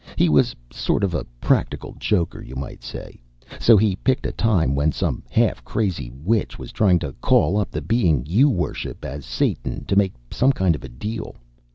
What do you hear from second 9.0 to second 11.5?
as Satan to make some kind of a deal.